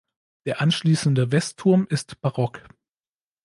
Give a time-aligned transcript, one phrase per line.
[0.47, 2.63] Der anschließende Westturm ist barock.